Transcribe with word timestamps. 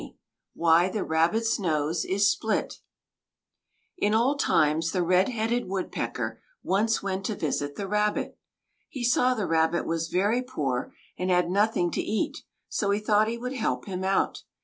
WHY 0.55 0.89
THE 0.89 1.03
RABBIT'S 1.03 1.59
NOSE 1.59 2.05
IS 2.05 2.27
SPLIT 2.31 2.79
In 3.99 4.15
old 4.15 4.39
times 4.39 4.93
the 4.93 5.03
Red 5.03 5.29
Headed 5.29 5.67
Woodpecker 5.69 6.41
once 6.63 7.03
went 7.03 7.23
to 7.25 7.35
visit 7.35 7.75
the 7.75 7.87
Rabbit. 7.87 8.35
He 8.89 9.03
saw 9.03 9.35
the 9.35 9.45
Rabbit 9.45 9.85
was 9.85 10.07
very 10.07 10.41
poor, 10.41 10.91
and 11.19 11.29
had 11.29 11.51
nothing 11.51 11.91
to 11.91 12.01
eat, 12.01 12.39
so 12.67 12.89
he 12.89 12.97
thought 12.99 13.27
he 13.27 13.37
would 13.37 13.53
help 13.53 13.85
him 13.85 14.03
out. 14.03 14.41